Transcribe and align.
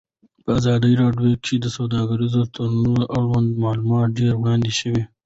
په 0.43 0.49
ازادي 0.59 0.93
راډیو 1.03 1.31
کې 1.45 1.55
د 1.59 1.65
سوداګریز 1.77 2.35
تړونونه 2.53 3.03
اړوند 3.17 3.49
معلومات 3.63 4.07
ډېر 4.19 4.33
وړاندې 4.37 4.71
شوي. 4.79 5.03